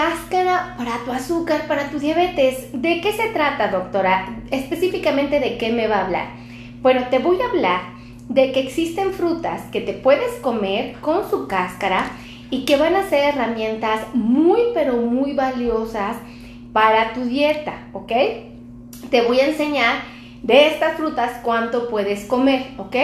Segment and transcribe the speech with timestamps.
[0.00, 2.68] cáscara para tu azúcar, para tu diabetes.
[2.72, 4.34] ¿De qué se trata, doctora?
[4.50, 6.26] Específicamente de qué me va a hablar.
[6.80, 7.80] Bueno, te voy a hablar
[8.30, 12.12] de que existen frutas que te puedes comer con su cáscara
[12.48, 16.16] y que van a ser herramientas muy pero muy valiosas
[16.72, 18.12] para tu dieta, ¿ok?
[19.10, 19.96] Te voy a enseñar
[20.42, 22.96] de estas frutas cuánto puedes comer, ¿ok?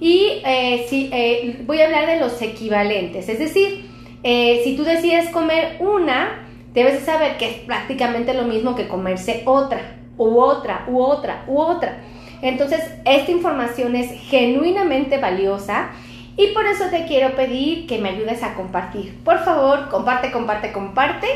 [0.00, 3.89] Y eh, eh, voy a hablar de los equivalentes, es decir,
[4.22, 8.88] eh, si tú decides comer una, debes de saber que es prácticamente lo mismo que
[8.88, 11.98] comerse otra, u otra, u otra, u otra.
[12.42, 15.90] Entonces, esta información es genuinamente valiosa
[16.36, 19.18] y por eso te quiero pedir que me ayudes a compartir.
[19.24, 21.26] Por favor, comparte, comparte, comparte,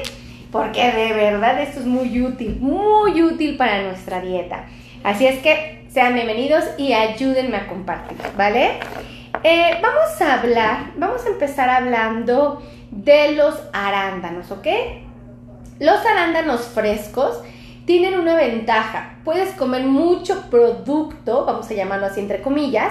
[0.51, 4.67] porque de verdad esto es muy útil, muy útil para nuestra dieta.
[5.03, 8.73] Así es que sean bienvenidos y ayúdenme a compartir, ¿vale?
[9.47, 14.67] Eh, vamos a hablar, vamos a empezar hablando de los arándanos, ¿ok?
[15.81, 17.43] Los arándanos frescos
[17.85, 19.19] tienen una ventaja.
[19.23, 22.91] Puedes comer mucho producto, vamos a llamarlo así entre comillas,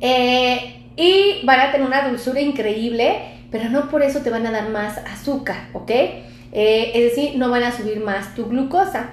[0.00, 4.52] eh, y van a tener una dulzura increíble, pero no por eso te van a
[4.52, 5.90] dar más azúcar, ¿ok?
[5.90, 9.10] Eh, es decir, no van a subir más tu glucosa.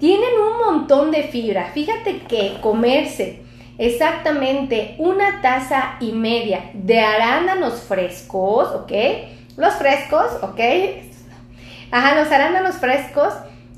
[0.00, 1.70] Tienen un montón de fibra.
[1.72, 3.45] Fíjate que comerse
[3.78, 8.92] exactamente una taza y media de arándanos frescos, ¿ok?
[9.56, 10.60] Los frescos, ¿ok?
[11.90, 13.32] Ajá, los arándanos frescos,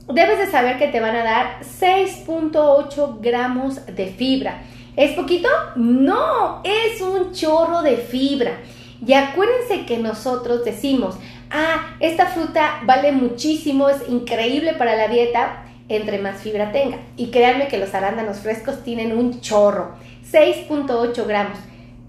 [0.08, 4.62] debes de saber que te van a dar 6.8 gramos de fibra.
[4.96, 5.48] ¿Es poquito?
[5.76, 8.58] No, es un chorro de fibra.
[9.06, 11.16] Y acuérdense que nosotros decimos,
[11.50, 16.98] ah, esta fruta vale muchísimo, es increíble para la dieta, entre más fibra tenga.
[17.16, 19.92] Y créanme que los arándanos frescos tienen un chorro,
[20.30, 21.58] 6.8 gramos.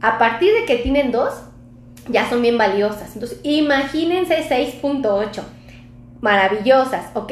[0.01, 1.33] A partir de que tienen dos,
[2.07, 3.13] ya son bien valiosas.
[3.13, 5.41] Entonces, imagínense 6.8.
[6.21, 7.31] Maravillosas, ¿ok?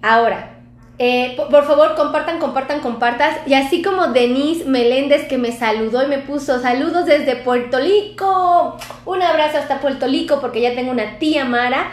[0.00, 0.58] Ahora,
[1.00, 3.36] eh, por, favor, compartan, compartan, compartas.
[3.46, 8.76] Y así como Denise Meléndez que me saludó y me puso saludos desde Puerto Rico.
[9.04, 11.90] Un abrazo hasta Puerto Rico porque ya tengo una tía Mara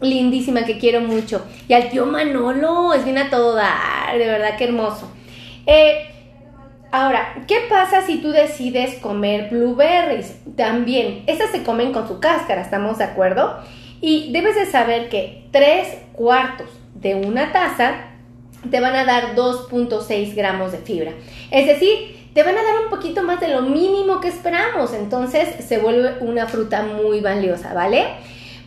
[0.00, 1.44] lindísima que quiero mucho.
[1.68, 5.10] Y al tío Manolo, es bien a todo dar, de verdad que hermoso.
[5.66, 6.06] Eh,
[6.92, 10.36] ahora, ¿qué pasa si tú decides comer blueberries?
[10.56, 13.58] También, estas se comen con su cáscara, ¿estamos de acuerdo?
[14.00, 17.94] Y debes de saber que tres cuartos de una taza
[18.70, 21.12] te van a dar 2.6 gramos de fibra.
[21.50, 24.92] Es decir, te van a dar un poquito más de lo mínimo que esperamos.
[24.94, 28.06] Entonces se vuelve una fruta muy valiosa, ¿vale?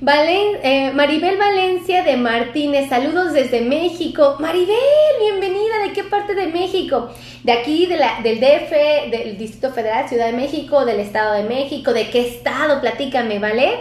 [0.03, 4.35] Valen, eh, Maribel Valencia de Martínez, saludos desde México.
[4.39, 4.75] Maribel,
[5.19, 7.11] bienvenida, ¿de qué parte de México?
[7.43, 8.71] De aquí, de la, del DF,
[9.11, 12.81] del Distrito Federal, Ciudad de México, del Estado de México, ¿de qué estado?
[12.81, 13.73] Platícame, ¿vale?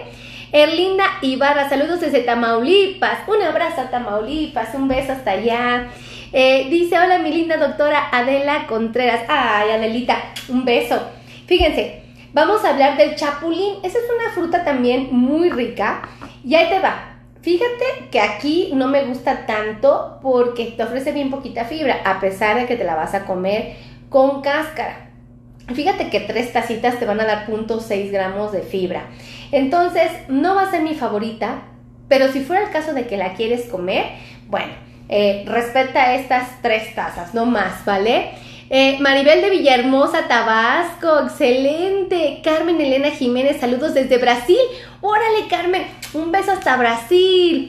[0.53, 3.26] Erlinda Ibarra, saludos desde Tamaulipas.
[3.26, 5.88] Un abrazo a Tamaulipas, un beso hasta allá.
[6.34, 9.22] Eh, dice, hola mi linda doctora Adela Contreras.
[9.26, 10.19] Ay, Adelita,
[10.50, 11.00] un beso.
[11.47, 12.00] Fíjense,
[12.32, 13.76] vamos a hablar del chapulín.
[13.82, 16.02] Esa es una fruta también muy rica.
[16.44, 17.10] Y ahí te va.
[17.42, 22.58] Fíjate que aquí no me gusta tanto porque te ofrece bien poquita fibra, a pesar
[22.58, 23.76] de que te la vas a comer
[24.10, 25.10] con cáscara.
[25.74, 29.04] Fíjate que tres tacitas te van a dar 0.6 gramos de fibra.
[29.52, 31.62] Entonces, no va a ser mi favorita,
[32.08, 34.04] pero si fuera el caso de que la quieres comer,
[34.48, 34.72] bueno,
[35.08, 38.30] eh, respeta estas tres tazas, no más, ¿vale?
[38.72, 42.41] Eh, Maribel de Villahermosa, Tabasco, excelente.
[42.41, 44.60] Carmen Elena Jiménez, saludos desde Brasil.
[45.00, 47.69] Órale, Carmen, un beso hasta Brasil.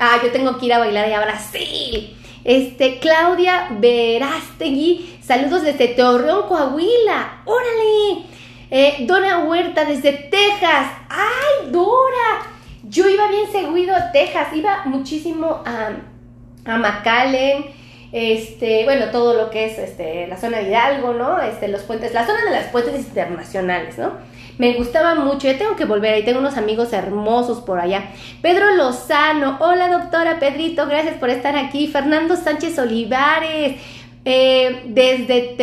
[0.00, 2.16] Ah, yo tengo que ir a bailar allá a Brasil.
[2.42, 7.42] Este, Claudia Verástegui, saludos desde Torreón, Coahuila.
[7.44, 8.24] ¡Órale!
[8.68, 10.88] Eh, Dora Huerta desde Texas.
[11.08, 12.48] ¡Ay, Dora!
[12.82, 15.90] Yo iba bien seguido a Texas, iba muchísimo a,
[16.68, 17.66] a McAllen,
[18.12, 21.40] este, bueno, todo lo que es este, la zona de Hidalgo, ¿no?
[21.40, 24.12] Este, los puentes, la zona de las puentes internacionales, ¿no?
[24.58, 28.06] Me gustaba mucho, ya tengo que volver ahí, tengo unos amigos hermosos por allá.
[28.42, 31.86] Pedro Lozano, hola doctora Pedrito, gracias por estar aquí.
[31.86, 33.76] Fernando Sánchez Olivares,
[34.24, 35.56] eh, desde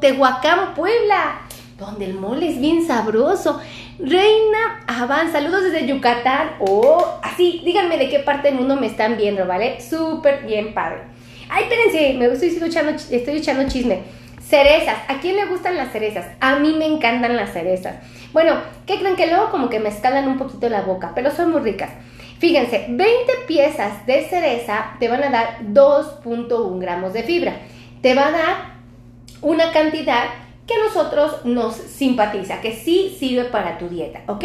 [0.00, 1.40] Tehuacán, Puebla,
[1.78, 3.60] donde el mole es bien sabroso.
[4.02, 6.52] Reina Avan, saludos desde Yucatán.
[6.60, 9.78] Oh, así, díganme de qué parte del mundo me están viendo, ¿vale?
[9.80, 11.00] Súper bien padre.
[11.50, 12.48] Ay, espérense, me estoy
[13.10, 14.02] estoy echando chisme.
[14.40, 14.96] Cerezas.
[15.08, 16.26] ¿A quién le gustan las cerezas?
[16.40, 17.96] A mí me encantan las cerezas.
[18.32, 18.54] Bueno,
[18.86, 21.12] ¿qué creen que luego como que me escalan un poquito la boca?
[21.14, 21.90] Pero son muy ricas.
[22.38, 27.52] Fíjense, 20 piezas de cereza te van a dar 2.1 gramos de fibra.
[28.00, 28.56] Te va a dar
[29.42, 30.24] una cantidad
[30.70, 34.44] que a nosotros nos simpatiza, que sí sirve para tu dieta, ¿ok?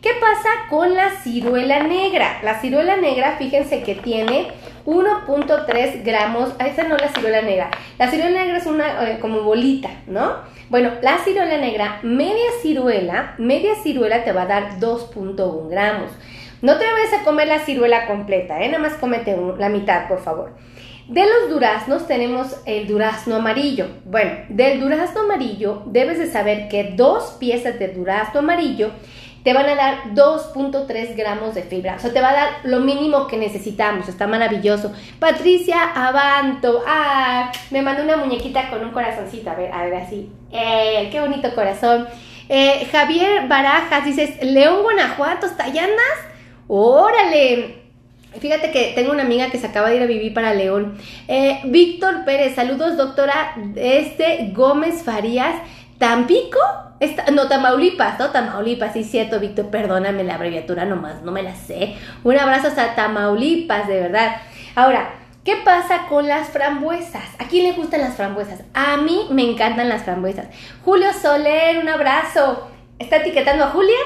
[0.00, 2.40] ¿Qué pasa con la ciruela negra?
[2.42, 4.48] La ciruela negra, fíjense que tiene
[4.86, 6.54] 1.3 gramos.
[6.58, 7.70] Esa no es la ciruela negra.
[7.98, 10.36] La ciruela negra es una eh, como bolita, ¿no?
[10.70, 16.10] Bueno, la ciruela negra, media ciruela, media ciruela te va a dar 2.1 gramos.
[16.62, 18.68] No te vayas a comer la ciruela completa, ¿eh?
[18.68, 20.52] Nada más cómete la mitad, por favor.
[21.10, 23.88] De los duraznos tenemos el durazno amarillo.
[24.04, 28.92] Bueno, del durazno amarillo debes de saber que dos piezas de durazno amarillo
[29.42, 31.96] te van a dar 2.3 gramos de fibra.
[31.96, 34.08] O sea, te va a dar lo mínimo que necesitamos.
[34.08, 34.92] Está maravilloso.
[35.18, 36.84] Patricia Abanto.
[36.86, 39.50] Ah, me mandó una muñequita con un corazoncito.
[39.50, 40.30] A ver, a ver, así.
[40.52, 42.06] Eh, qué bonito corazón.
[42.48, 46.18] Eh, Javier Barajas, dices, León, Guanajuato, ¿Tallanas?
[46.68, 47.79] Órale.
[48.38, 50.96] Fíjate que tengo una amiga que se acaba de ir a vivir para León.
[51.26, 55.54] Eh, Víctor Pérez, saludos doctora este Gómez Farías,
[55.98, 56.58] Tampico,
[57.32, 58.30] no, Tamaulipas, ¿no?
[58.30, 61.96] Tamaulipas, sí, cierto, Víctor, perdóname la abreviatura nomás, no me la sé.
[62.24, 64.36] Un abrazo hasta Tamaulipas, de verdad.
[64.76, 65.10] Ahora,
[65.44, 67.24] ¿qué pasa con las frambuesas?
[67.38, 68.62] ¿A quién le gustan las frambuesas?
[68.74, 70.46] A mí me encantan las frambuesas.
[70.84, 72.70] Julio Soler, un abrazo.
[72.98, 73.96] ¿Está etiquetando a Julia?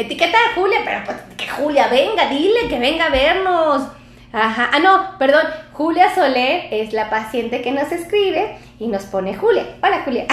[0.00, 3.82] Etiqueta Julia, pero pues, que Julia venga, dile que venga a vernos.
[4.32, 5.42] Ajá, ah no, perdón,
[5.72, 9.66] Julia Soler es la paciente que nos escribe y nos pone Julia.
[9.82, 10.26] Hola Julia,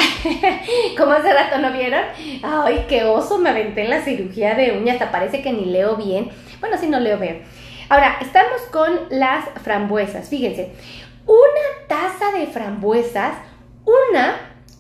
[0.98, 2.02] ¿cómo hace rato no vieron?
[2.44, 5.98] Ay, qué oso, me aventé en la cirugía de uñas, hasta parece que ni leo
[5.98, 6.30] bien.
[6.62, 7.44] Bueno, sí, no leo bien.
[7.90, 10.72] Ahora, estamos con las frambuesas, fíjense,
[11.26, 13.34] una taza de frambuesas,
[13.84, 14.36] una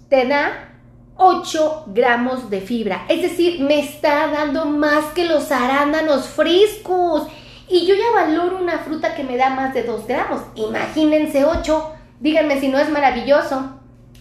[0.10, 0.69] te da
[1.18, 3.06] 8 gramos de fibra.
[3.10, 7.28] Es decir, me está dando más que los arándanos frescos.
[7.69, 10.42] Y yo ya valoro una fruta que me da más de 2 gramos.
[10.56, 11.94] Imagínense 8.
[12.19, 13.74] Díganme si no es maravilloso.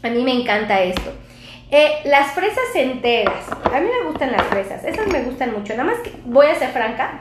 [0.03, 1.13] A mí me encanta esto.
[1.71, 3.45] Eh, las fresas enteras.
[3.73, 4.85] A mí me gustan las fresas.
[4.85, 5.75] Esas me gustan mucho.
[5.77, 7.21] Nada más que voy a ser franca.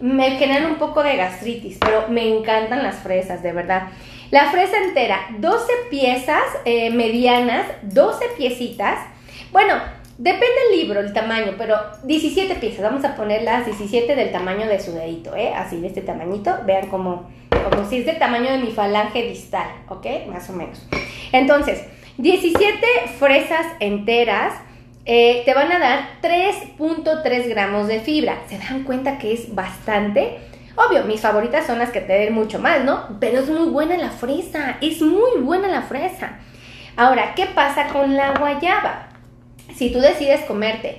[0.00, 1.78] Me generan un poco de gastritis.
[1.80, 3.88] Pero me encantan las fresas, de verdad.
[4.32, 8.98] La fresa entera, 12 piezas eh, medianas, 12 piecitas
[9.52, 9.74] bueno,
[10.18, 12.82] depende del libro, el tamaño, pero 17 piezas.
[12.82, 15.52] Vamos a poner las 17 del tamaño de su dedito, ¿eh?
[15.54, 16.56] Así, de este tamañito.
[16.66, 17.30] Vean como,
[17.70, 20.06] como si es del tamaño de mi falange distal, ¿ok?
[20.28, 20.86] Más o menos.
[21.32, 21.82] Entonces,
[22.18, 22.86] 17
[23.18, 24.54] fresas enteras.
[25.04, 28.38] Eh, te van a dar 3.3 gramos de fibra.
[28.48, 30.38] ¿Se dan cuenta que es bastante?
[30.76, 33.18] Obvio, mis favoritas son las que te den mucho más, ¿no?
[33.20, 36.38] Pero es muy buena la fresa, es muy buena la fresa.
[36.96, 39.08] Ahora, ¿qué pasa con la guayaba?
[39.76, 40.98] Si tú decides comerte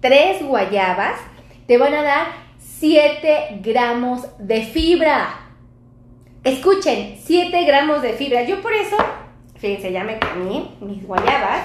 [0.00, 1.18] tres guayabas,
[1.66, 2.26] te van a dar
[2.58, 5.40] 7 gramos de fibra.
[6.42, 8.42] Escuchen, 7 gramos de fibra.
[8.42, 8.96] Yo por eso,
[9.56, 11.62] fíjense, ya me comí mis guayabas.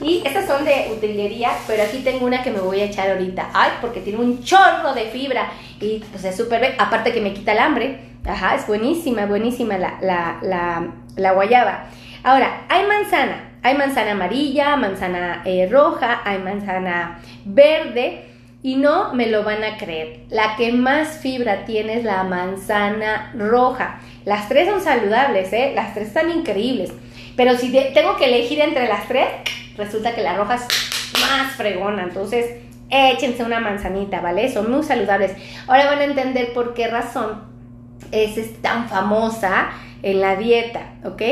[0.00, 3.50] Y estas son de utilería, pero aquí tengo una que me voy a echar ahorita.
[3.52, 5.50] Ay, porque tiene un chorro de fibra.
[5.80, 7.98] Y pues es súper, aparte que me quita el hambre.
[8.24, 11.86] Ajá, es buenísima, buenísima la, la, la guayaba.
[12.22, 13.49] Ahora, hay manzana.
[13.62, 18.24] Hay manzana amarilla, manzana eh, roja, hay manzana verde
[18.62, 20.20] y no me lo van a creer.
[20.30, 24.00] La que más fibra tiene es la manzana roja.
[24.24, 25.72] Las tres son saludables, ¿eh?
[25.74, 26.92] Las tres están increíbles.
[27.36, 29.26] Pero si tengo que elegir entre las tres,
[29.76, 30.66] resulta que la roja es
[31.20, 32.02] más fregona.
[32.02, 32.46] Entonces,
[32.90, 34.52] échense una manzanita, ¿vale?
[34.52, 35.32] Son muy saludables.
[35.66, 37.42] Ahora van a entender por qué razón
[38.10, 39.70] es tan famosa
[40.02, 41.22] en la dieta, ¿ok?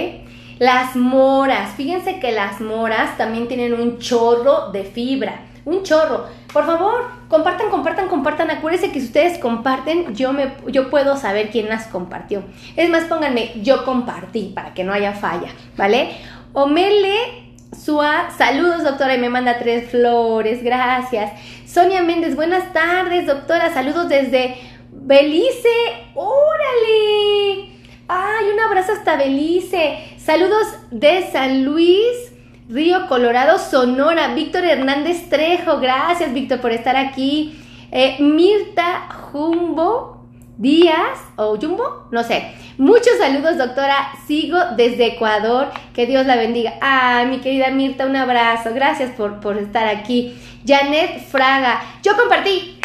[0.59, 6.27] Las moras, fíjense que las moras también tienen un chorro de fibra, un chorro.
[6.53, 8.51] Por favor, compartan, compartan, compartan.
[8.51, 12.43] Acuérdense que si ustedes comparten, yo, me, yo puedo saber quién las compartió.
[12.75, 16.17] Es más, pónganme, yo compartí para que no haya falla, ¿vale?
[16.55, 17.49] Omele
[17.79, 21.33] Sua, saludos doctora y me manda tres flores, gracias.
[21.67, 24.57] Sonia Méndez, buenas tardes doctora, saludos desde
[24.91, 25.69] Belice,
[26.15, 27.69] órale.
[28.09, 30.08] Ay, un abrazo hasta Belice.
[30.29, 32.35] Saludos de San Luis,
[32.69, 34.35] Río Colorado, Sonora.
[34.35, 37.59] Víctor Hernández Trejo, gracias Víctor por estar aquí.
[37.91, 40.27] Eh, Mirta Jumbo
[40.59, 42.53] Díaz o Jumbo, no sé.
[42.77, 44.11] Muchos saludos, doctora.
[44.27, 45.71] Sigo desde Ecuador.
[45.95, 46.75] Que Dios la bendiga.
[46.83, 48.75] Ah, mi querida Mirta, un abrazo.
[48.75, 50.39] Gracias por, por estar aquí.
[50.67, 51.81] Janet Fraga.
[52.03, 52.79] Yo compartí.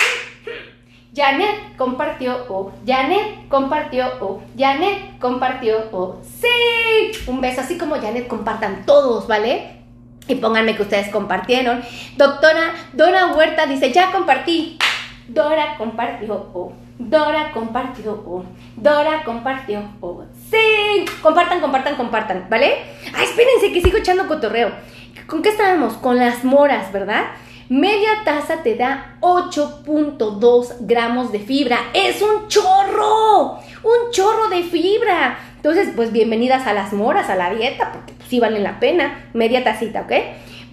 [1.15, 7.11] Janet compartió o Janet compartió o Janet compartió o sí.
[7.27, 9.83] Un beso así como Janet compartan todos, ¿vale?
[10.27, 11.83] Y pónganme que ustedes compartieron.
[12.17, 14.77] Doctora Dora Huerta dice, ya compartí.
[15.27, 18.43] Dora compartió o Dora compartió o
[18.75, 21.05] Dora compartió o sí.
[21.21, 22.77] Compartan, compartan, compartan, ¿vale?
[23.13, 24.71] Ah, espérense que sigo echando cotorreo.
[25.27, 25.93] ¿Con qué estábamos?
[25.93, 27.25] Con las moras, ¿verdad?
[27.69, 31.79] Media taza te da 8.2 gramos de fibra.
[31.93, 35.37] Es un chorro, un chorro de fibra.
[35.55, 39.29] Entonces, pues bienvenidas a las moras, a la dieta, porque sí valen la pena.
[39.33, 40.11] Media tacita, ¿ok?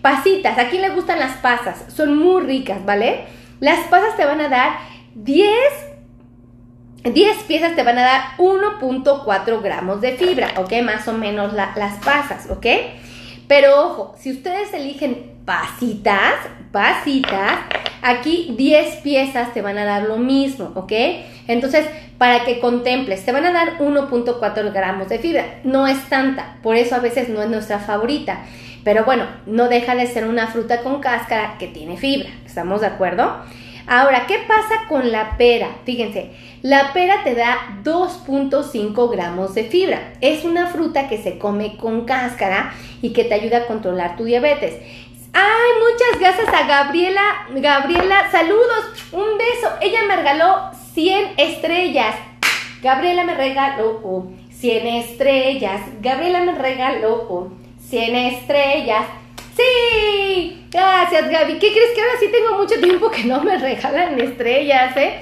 [0.03, 1.85] Pasitas, ¿a quién le gustan las pasas?
[1.95, 3.27] Son muy ricas, ¿vale?
[3.61, 4.79] Las pasas te van a dar
[5.15, 5.53] 10
[7.05, 10.83] 10 piezas te van a dar 1.4 gramos de fibra, ¿ok?
[10.83, 12.67] Más o menos las pasas, ¿ok?
[13.49, 16.35] Pero ojo, si ustedes eligen pasitas,
[16.73, 17.59] pasitas,
[18.03, 20.93] aquí 10 piezas te van a dar lo mismo, ¿ok?
[21.47, 21.87] Entonces,
[22.19, 25.61] para que contemples, te van a dar 1.4 gramos de fibra.
[25.65, 28.41] No es tanta, por eso a veces no es nuestra favorita.
[28.85, 32.31] Pero bueno, no deja de ser una fruta con cáscara que tiene fibra.
[32.47, 33.37] ¿Estamos de acuerdo?
[33.87, 35.69] Ahora, ¿qué pasa con la pera?
[35.85, 36.31] Fíjense,
[36.63, 40.13] la pera te da 2.5 gramos de fibra.
[40.21, 44.25] Es una fruta que se come con cáscara y que te ayuda a controlar tu
[44.25, 44.77] diabetes.
[45.33, 47.47] Ay, muchas gracias a Gabriela.
[47.55, 49.71] Gabriela, saludos, un beso.
[49.81, 52.17] Ella me regaló 100 estrellas.
[52.83, 55.83] Gabriela me regaló 100 estrellas.
[56.01, 57.53] Gabriela me regaló
[57.89, 59.07] 100 estrellas.
[59.57, 61.59] Sí, gracias Gaby.
[61.59, 65.21] ¿Qué crees que ahora sí tengo mucho tiempo que no me regalan estrellas, eh?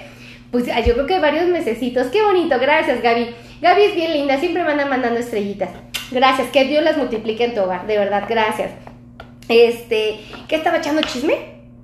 [0.51, 2.07] Pues yo creo que varios mesecitos.
[2.09, 3.35] Qué bonito, gracias Gaby.
[3.61, 5.71] Gaby es bien linda, siempre me anda mandando estrellitas.
[6.11, 8.71] Gracias, que Dios las multiplique en tu hogar, de verdad, gracias.
[9.49, 11.35] Este, ¿qué estaba echando chisme?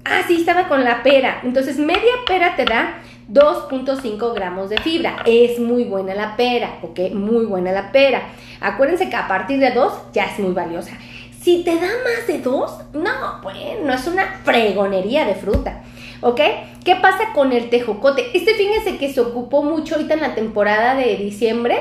[0.05, 1.41] Ah, sí, estaba con la pera.
[1.45, 3.01] Entonces, media pera te da
[3.33, 5.17] 2.5 gramos de fibra.
[5.25, 7.13] Es muy buena la pera, ¿ok?
[7.13, 8.23] Muy buena la pera.
[8.61, 10.93] Acuérdense que a partir de 2 ya es muy valiosa.
[11.41, 15.83] Si te da más de 2, no, pues no es una fregonería de fruta.
[16.21, 16.41] ¿Ok?
[16.85, 18.25] ¿Qué pasa con el tejocote?
[18.33, 21.77] Este fíjense que se ocupó mucho ahorita en la temporada de diciembre.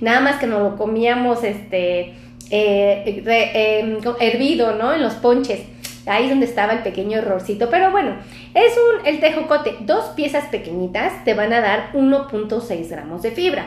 [0.00, 2.14] Nada más que nos lo comíamos este
[2.50, 4.92] eh, em, hervido, ¿no?
[4.94, 5.60] En los ponches.
[6.06, 7.68] Ahí es donde estaba el pequeño errorcito.
[7.70, 8.16] Pero bueno,
[8.54, 9.76] es un, el tejocote.
[9.80, 13.66] Dos piezas pequeñitas te van a dar 1.6 gramos de fibra.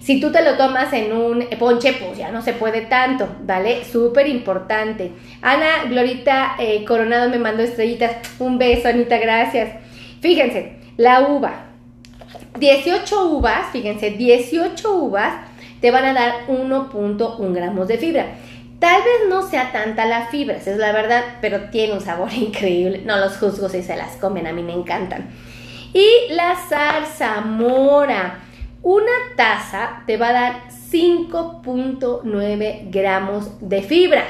[0.00, 3.84] Si tú te lo tomas en un ponche, pues ya no se puede tanto, ¿vale?
[3.84, 5.12] Súper importante.
[5.42, 8.16] Ana Glorita eh, Coronado me mandó estrellitas.
[8.38, 9.70] Un beso, Anita, gracias.
[10.20, 11.64] Fíjense, la uva.
[12.58, 15.47] 18 uvas, fíjense, 18 uvas
[15.80, 18.26] te van a dar 1.1 gramos de fibra.
[18.78, 22.32] Tal vez no sea tanta la fibra, esa es la verdad, pero tiene un sabor
[22.32, 23.02] increíble.
[23.04, 25.30] No los juzgo si se las comen, a mí me encantan.
[25.92, 28.44] Y la zarzamora.
[28.80, 34.24] Una taza te va a dar 5.9 gramos de fibra.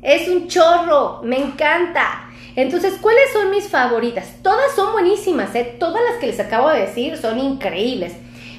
[0.00, 2.30] Es un chorro, me encanta.
[2.54, 4.36] Entonces, ¿cuáles son mis favoritas?
[4.42, 5.76] Todas son buenísimas, ¿eh?
[5.78, 8.14] todas las que les acabo de decir son increíbles.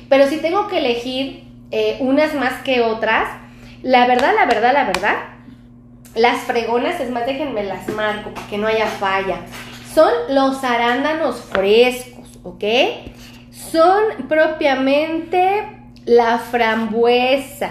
[0.09, 3.29] Pero si tengo que elegir eh, unas más que otras.
[3.83, 5.15] La verdad, la verdad, la verdad,
[6.15, 9.37] las fregonas, es más, déjenme las marco para que no haya falla.
[9.93, 12.63] Son los arándanos frescos, ¿ok?
[13.51, 17.69] Son propiamente la frambuesa,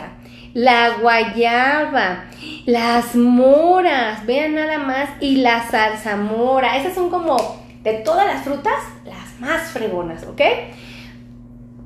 [0.54, 2.24] la guayaba,
[2.66, 6.76] las moras, vean nada más, y la zarzamora.
[6.76, 7.36] Esas son como
[7.82, 8.74] de todas las frutas,
[9.04, 10.40] las más fregonas, ¿ok?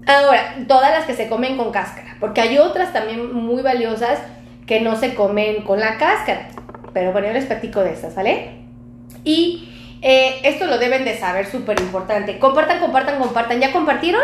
[0.06, 4.18] Ahora, todas las que se comen con cáscara, porque hay otras también muy valiosas
[4.66, 6.48] que no se comen con la cáscara.
[6.92, 8.50] Pero bueno, yo les platico de estas, ¿vale?
[9.24, 9.68] Y
[10.02, 12.38] eh, esto lo deben de saber, súper importante.
[12.38, 13.60] Compartan, compartan, compartan.
[13.60, 14.22] ¿Ya compartieron?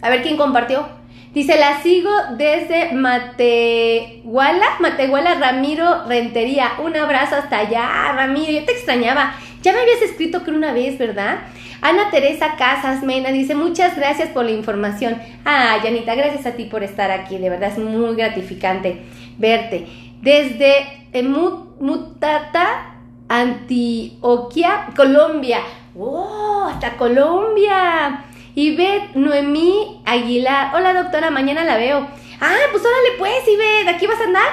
[0.00, 0.86] A ver quién compartió.
[1.34, 6.72] Dice, la sigo desde Matehuala, Matehuala Ramiro Rentería.
[6.82, 8.52] Un abrazo hasta allá, Ramiro.
[8.52, 9.34] Yo te extrañaba.
[9.62, 11.38] Ya me habías escrito que una vez, ¿verdad?
[11.86, 15.22] Ana Teresa Casas Mena dice, muchas gracias por la información.
[15.44, 19.04] Ah, Yanita, gracias a ti por estar aquí, de verdad es muy gratificante
[19.38, 19.86] verte.
[20.20, 22.96] Desde Mutata,
[23.28, 25.60] Antioquia, Colombia.
[25.96, 26.66] ¡Oh!
[26.68, 28.24] Hasta Colombia.
[28.56, 30.74] Ivette Noemí Aguilar.
[30.74, 31.98] Hola doctora, mañana la veo.
[32.40, 34.48] Ah, pues órale pues, Ivette, ¿aquí vas a andar?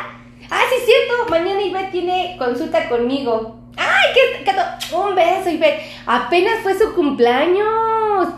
[0.52, 3.63] Ah, sí es cierto, mañana Ivette tiene consulta conmigo.
[3.78, 5.82] ¡Ay, qué, Un beso, Ivette.
[6.06, 8.30] Apenas fue su cumpleaños.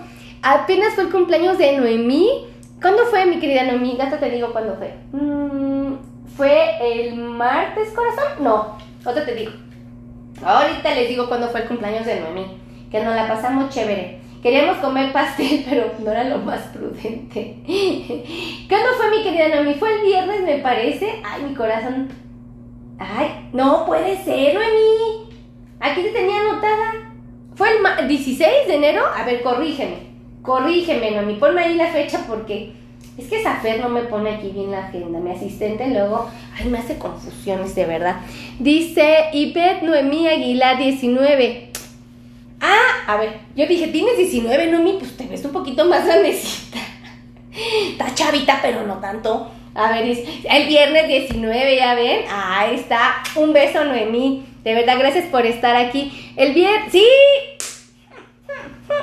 [0.42, 2.48] Apenas fue el cumpleaños de Noemí.
[2.82, 3.96] ¿Cuándo fue, mi querida Noemí?
[3.98, 4.94] Gato te digo cuándo fue.
[5.12, 5.96] Mm,
[6.38, 8.44] ¿Fue el martes, corazón?
[8.44, 9.52] No, otro te digo.
[10.44, 12.46] Ahorita les digo cuándo fue el cumpleaños de Noemí.
[12.92, 14.20] Que nos la pasamos chévere.
[14.44, 17.58] Queríamos comer pastel, pero no era lo más prudente.
[18.70, 19.74] ¿Cuándo fue mi querida Noemí?
[19.74, 21.24] Fue el viernes, me parece.
[21.24, 22.10] Ay, mi corazón.
[23.00, 25.25] Ay, no puede ser, Noemí.
[25.86, 26.94] Aquí te tenía anotada.
[27.54, 29.04] ¿Fue el 16 de enero?
[29.06, 29.98] A ver, corrígeme.
[30.42, 31.36] Corrígeme, Noemi.
[31.36, 32.74] Ponme ahí la fecha porque
[33.20, 35.20] es que esa Fer no me pone aquí bien la agenda.
[35.20, 36.28] Mi asistente luego,
[36.58, 38.16] ay, me hace confusiones de verdad.
[38.58, 41.70] Dice Ivette Noemí Aguilar 19.
[42.62, 46.80] Ah, a ver, yo dije, tienes 19, Noemi, pues te ves un poquito más grandecita.
[47.92, 49.52] Está chavita, pero no tanto.
[49.76, 52.22] A ver, el viernes 19, ya ven.
[52.32, 53.22] Ahí está.
[53.36, 54.46] Un beso, Noemí.
[54.64, 56.32] De verdad, gracias por estar aquí.
[56.38, 56.94] El viernes.
[56.94, 57.06] ¡Sí!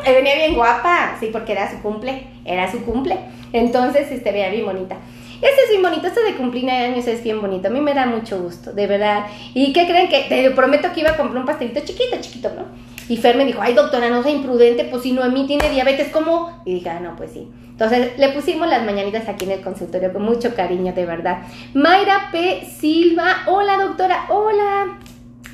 [0.05, 1.17] Venía bien guapa.
[1.21, 2.25] Sí, porque era su cumple.
[2.47, 3.19] Era su cumple.
[3.53, 4.97] Entonces, este, veía bien bonita.
[5.43, 8.07] Este es bien bonito, esto de cumplir años es bien bonito, a mí me da
[8.07, 9.27] mucho gusto, de verdad.
[9.55, 10.21] ¿Y qué creen que?
[10.29, 12.67] Te prometo que iba a comprar un pastelito chiquito, chiquito, ¿no?
[13.09, 16.63] Y Fer me dijo, ay doctora, no sea imprudente, pues si Noemí tiene diabetes, ¿cómo?
[16.65, 17.49] Y dije, ah, no, pues sí.
[17.71, 21.43] Entonces le pusimos las mañanitas aquí en el consultorio con mucho cariño, de verdad.
[21.75, 22.67] Mayra P.
[22.79, 24.99] Silva, hola doctora, hola.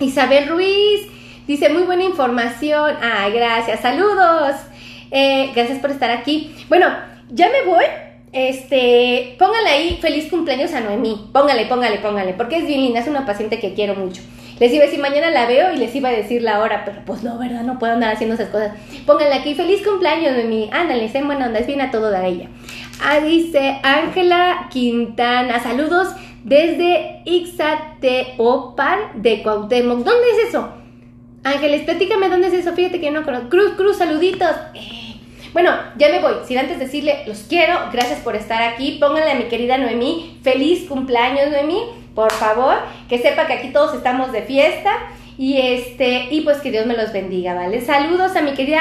[0.00, 1.06] Isabel Ruiz,
[1.46, 2.96] dice, muy buena información.
[3.00, 4.56] Ay, gracias, saludos.
[5.10, 6.54] Eh, gracias por estar aquí.
[6.68, 6.86] Bueno,
[7.30, 7.84] ya me voy.
[8.32, 11.30] Este, póngale ahí feliz cumpleaños a Noemí.
[11.32, 14.22] Póngale, póngale, póngale, porque es bien linda, es una paciente que quiero mucho.
[14.60, 17.02] Les iba a decir mañana la veo y les iba a decir la hora, pero
[17.04, 17.62] pues no, ¿verdad?
[17.62, 18.72] No puedo andar haciendo esas cosas.
[19.06, 20.68] Pónganle aquí, feliz cumpleaños Noemí.
[20.72, 22.48] Ándale, sé buena onda, es bien a todo de ella.
[23.00, 26.08] Ah, dice Ángela Quintana, saludos
[26.42, 29.98] desde Ixateopan de Cuauhtémoc.
[29.98, 30.72] ¿Dónde es eso?
[31.44, 32.72] Ángeles, platícame dónde es eso.
[32.72, 33.48] Fíjate que yo no conozco.
[33.50, 34.50] Cruz, Cruz, saluditos.
[34.74, 34.97] Eh,
[35.52, 36.34] bueno, ya me voy.
[36.46, 38.98] Sin antes decirle, los quiero, gracias por estar aquí.
[39.00, 41.82] Pónganle a mi querida Noemí, feliz cumpleaños Noemí,
[42.14, 42.76] por favor.
[43.08, 44.90] Que sepa que aquí todos estamos de fiesta.
[45.38, 47.80] Y este, y pues que Dios me los bendiga, ¿vale?
[47.80, 48.80] Saludos a mi querida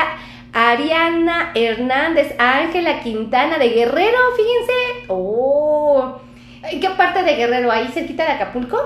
[0.54, 5.06] Ariana Hernández, Ángela Quintana de Guerrero, fíjense.
[5.08, 6.16] Oh,
[6.64, 7.72] ¿en qué parte de Guerrero?
[7.72, 8.78] ¿Ahí cerquita de Acapulco?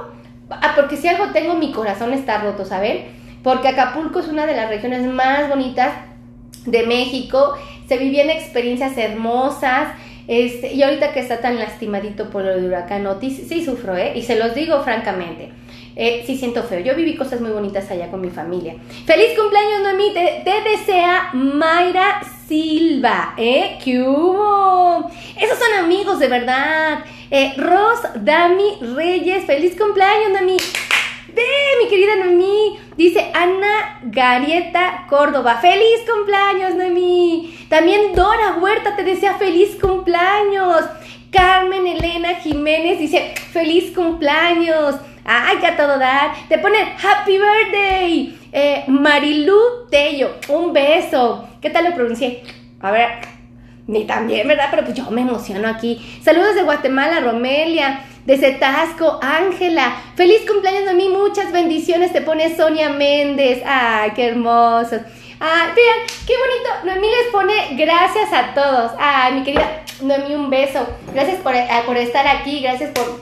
[0.49, 3.05] Ah, porque si algo tengo, mi corazón está roto, ¿saben?
[3.41, 5.93] Porque Acapulco es una de las regiones más bonitas
[6.65, 7.55] de México,
[7.91, 9.89] se vivían experiencias hermosas,
[10.25, 14.13] este, y ahorita que está tan lastimadito por el huracán Otis, sí sufro, ¿eh?
[14.15, 15.49] Y se los digo francamente.
[15.97, 16.79] Eh, sí siento feo.
[16.79, 18.75] Yo viví cosas muy bonitas allá con mi familia.
[19.05, 20.13] ¡Feliz cumpleaños, Noemí!
[20.13, 23.77] Te, desea Mayra Silva, ¿eh?
[23.83, 25.11] ¿Qué hubo?
[25.37, 26.99] Esos son amigos, de verdad.
[27.29, 30.55] Eh, Ros Dami Reyes, ¡feliz cumpleaños, Noemí!
[31.35, 31.43] ¡Ve,
[31.81, 32.79] mi querida Noemí!
[32.97, 35.59] Dice Ana Garieta Córdoba.
[35.61, 37.65] ¡Feliz cumpleaños, Noemí!
[37.69, 40.85] También Dora Huerta te desea feliz cumpleaños.
[41.31, 44.95] Carmen Elena Jiménez dice feliz cumpleaños.
[45.23, 46.31] ¡Ay, que a todo dar!
[46.49, 48.37] Te pone Happy Birthday.
[48.51, 51.47] Eh, Marilu Tello, un beso.
[51.61, 52.43] ¿Qué tal lo pronuncié?
[52.81, 53.09] A ver,
[53.91, 54.67] ni también, ¿verdad?
[54.71, 56.01] Pero pues yo me emociono aquí.
[56.23, 59.95] Saludos de Guatemala, Romelia de Cetasco, Ángela.
[60.15, 62.13] Feliz cumpleaños a mí, muchas bendiciones.
[62.13, 63.61] Te pone Sonia Méndez.
[63.65, 64.95] Ay, qué hermoso.
[65.41, 66.85] Ah, vean, qué bonito.
[66.85, 68.93] Noemí les pone gracias a todos.
[68.97, 70.87] Ay, mi querida Noemí, un beso.
[71.13, 72.61] Gracias por, eh, por estar aquí.
[72.61, 73.19] Gracias por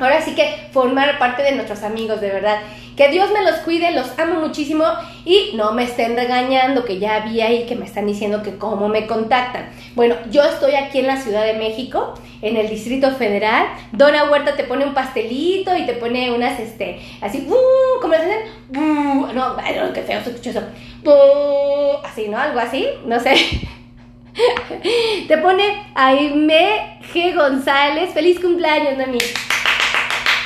[0.00, 2.58] ahora sí que formar parte de nuestros amigos, de verdad.
[2.98, 4.84] Que Dios me los cuide, los amo muchísimo
[5.24, 8.88] y no me estén regañando, que ya vi ahí que me están diciendo que cómo
[8.88, 9.68] me contactan.
[9.94, 13.68] Bueno, yo estoy aquí en la Ciudad de México, en el Distrito Federal.
[13.92, 18.18] Dona Huerta te pone un pastelito y te pone unas, este, así, uh, ¿cómo le
[18.18, 18.38] hacen?
[18.70, 20.62] Uh, no, no, qué feo se escucha eso.
[22.02, 22.36] Así, ¿no?
[22.36, 23.36] Algo así, no sé.
[25.28, 27.32] te pone Aime G.
[27.36, 28.10] González.
[28.12, 29.18] Feliz cumpleaños, Nami.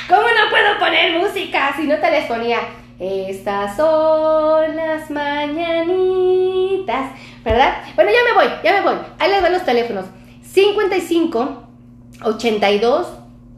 [0.07, 2.13] ¿Cómo no puedo poner música si no te?
[2.99, 5.91] Estas son las mañanitas,
[7.43, 7.83] ¿verdad?
[7.95, 8.95] Bueno, ya me voy, ya me voy.
[9.19, 10.05] Ahí les van los teléfonos.
[10.41, 11.63] 55
[12.23, 13.07] 82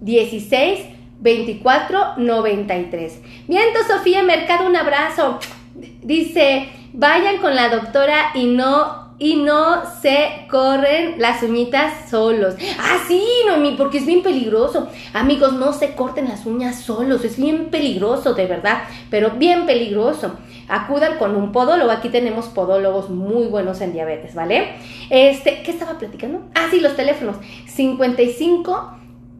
[0.01, 0.85] 16
[1.19, 3.21] 24 93.
[3.47, 5.39] Viento Sofía Mercado, un abrazo.
[5.75, 12.55] Dice, vayan con la doctora y no y no se corren las uñitas solos.
[12.79, 14.89] Ah, sí, Noemi, porque es bien peligroso.
[15.13, 20.35] Amigos, no se corten las uñas solos, es bien peligroso, de verdad, pero bien peligroso.
[20.67, 24.73] Acudan con un podólogo, aquí tenemos podólogos muy buenos en diabetes, ¿vale?
[25.09, 26.41] Este, ¿qué estaba platicando?
[26.53, 27.37] Ah, sí, los teléfonos.
[27.67, 28.91] 55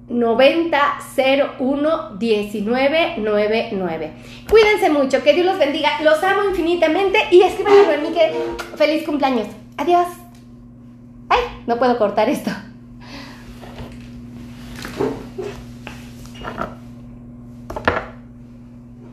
[0.07, 0.79] 90
[1.59, 4.11] 01 1999.
[4.49, 8.31] Cuídense mucho, que Dios los bendiga, los amo infinitamente y escríbanme a mí que
[8.77, 9.47] feliz cumpleaños.
[9.77, 10.07] Adiós.
[11.29, 12.51] Ay, no puedo cortar esto.